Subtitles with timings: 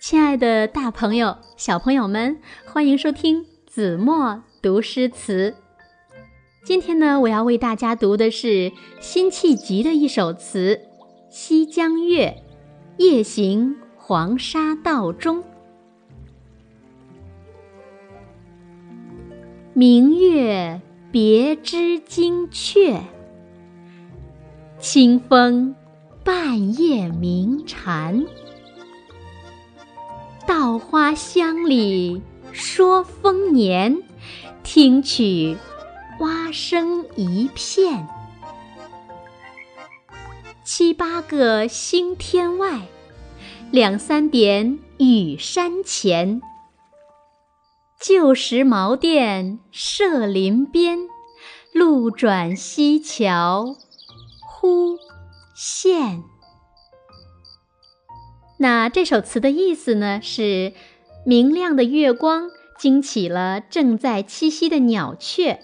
[0.00, 5.54] 亲爱的，大朋友、小朋友们，欢迎收听子墨读诗词。
[6.64, 10.76] 今天呢，我要为大家读的是辛弃疾的一首词
[11.30, 12.42] 《西江月·
[13.02, 15.40] 夜行黄沙道中》。
[19.72, 20.80] 明月
[21.10, 23.00] 别枝惊鹊，
[24.78, 25.74] 清风
[26.24, 28.24] 半夜鸣蝉。
[30.46, 32.22] 稻花香里
[32.52, 34.02] 说丰年，
[34.62, 35.56] 听取
[36.20, 38.06] 蛙声一片。
[40.64, 42.82] 七八个星天外，
[43.72, 46.40] 两三点雨山前。
[48.00, 51.08] 旧时茅店社林边，
[51.72, 53.74] 路转溪桥
[54.46, 54.96] 忽
[55.64, 56.24] 现。
[58.58, 60.18] 那这首词的意思呢？
[60.20, 60.72] 是
[61.24, 65.60] 明亮的月光惊起了正在栖息的鸟雀，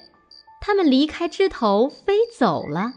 [0.61, 2.93] 它们离开枝头飞走了。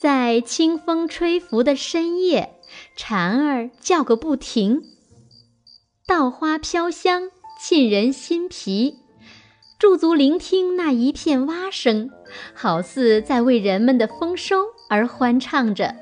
[0.00, 2.58] 在清风吹拂的深夜，
[2.96, 4.82] 蝉儿叫个不停，
[6.08, 8.96] 稻花飘香，沁人心脾。
[9.78, 12.10] 驻足聆听那一片蛙声，
[12.52, 15.94] 好似在为人们的丰收而欢唱着。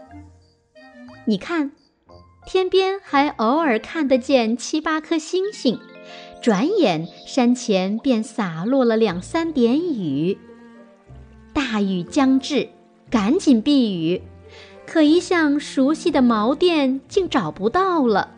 [1.26, 1.72] 你看。
[2.46, 5.80] 天边还偶尔看得见七八颗星星，
[6.42, 10.36] 转眼山前便洒落了两三点雨。
[11.54, 12.68] 大雨将至，
[13.08, 14.20] 赶紧避雨，
[14.86, 18.34] 可一向熟悉的茅店竟找不到了。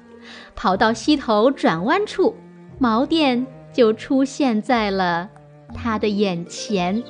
[0.54, 2.36] 跑到溪头转弯处，
[2.78, 5.28] 茅店就出现在了
[5.74, 7.02] 他的眼前。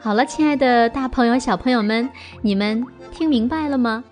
[0.00, 2.10] 好了，亲爱的大朋友、小朋友们，
[2.42, 4.02] 你们听明白了吗？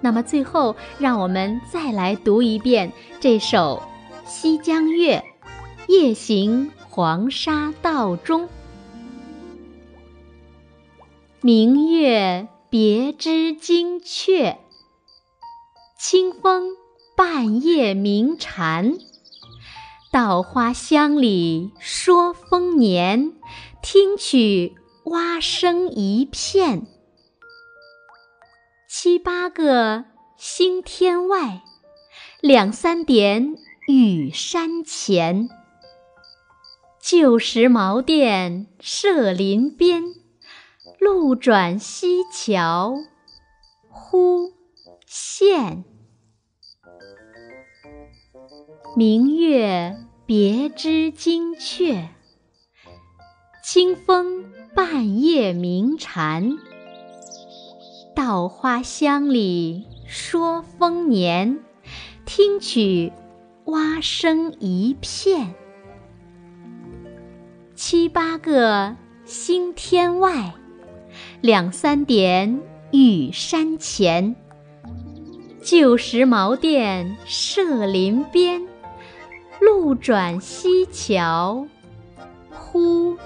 [0.00, 3.82] 那么最后，让我们再来读一遍这首
[4.28, 5.24] 《西江月·
[5.92, 8.44] 夜行黄沙道中》。
[11.42, 14.58] 明月别枝惊鹊，
[15.98, 16.76] 清风
[17.16, 18.94] 半夜鸣蝉。
[20.12, 23.32] 稻花香里说丰年，
[23.82, 24.74] 听取
[25.04, 26.86] 蛙声一片。
[29.02, 30.04] 七八个
[30.36, 31.62] 星天外，
[32.42, 33.56] 两三点
[33.88, 35.48] 雨山前。
[37.00, 40.02] 旧时茅店社林边，
[40.98, 42.94] 路转溪桥
[43.88, 44.52] 忽
[45.06, 45.82] 见。
[48.94, 49.96] 明月
[50.26, 52.10] 别枝惊鹊，
[53.64, 56.58] 清风半夜鸣蝉。
[58.22, 61.58] 稻花香里说丰年，
[62.26, 63.10] 听取
[63.64, 65.54] 蛙声一片。
[67.74, 68.94] 七八个
[69.24, 70.52] 星天外，
[71.40, 72.60] 两三点
[72.92, 74.36] 雨山前。
[75.62, 78.68] 旧时茅店社林边，
[79.62, 81.66] 路转溪桥
[82.50, 83.16] 忽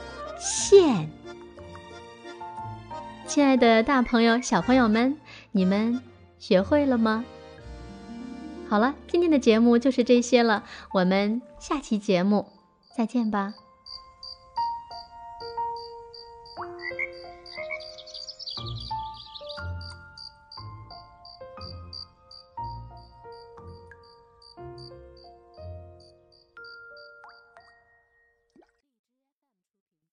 [0.70, 1.10] 见。
[3.34, 5.18] 亲爱的，大朋友、小朋友们，
[5.50, 6.00] 你们
[6.38, 7.24] 学会了吗？
[8.68, 10.62] 好了，今天的节目就是这些了，
[10.92, 12.46] 我们下期节目
[12.96, 13.52] 再见吧。